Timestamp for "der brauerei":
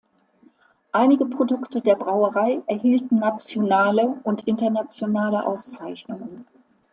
1.79-2.63